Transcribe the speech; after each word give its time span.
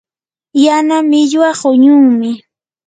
yana 0.63 0.97
millwa 1.09 1.49
quñunmi. 1.59 2.31